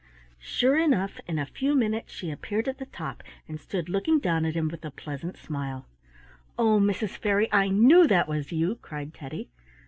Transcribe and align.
Sure 0.39 0.79
enough 0.79 1.19
in 1.27 1.37
a 1.37 1.45
few 1.45 1.75
minutes 1.75 2.11
she 2.11 2.31
appeared 2.31 2.67
at 2.67 2.79
the 2.79 2.87
top 2.87 3.21
and 3.47 3.59
stood 3.61 3.87
looking 3.87 4.17
down 4.17 4.45
at 4.47 4.55
him 4.55 4.67
with 4.67 4.83
a 4.83 4.89
pleasant 4.89 5.37
smile. 5.37 5.85
"Oh, 6.57 6.79
Mrs. 6.79 7.17
Fairy, 7.19 7.47
I 7.53 7.69
knew 7.69 8.07
that 8.07 8.27
was 8.27 8.51
you!" 8.51 8.77
cried 8.81 9.13
Teddy. 9.13 9.51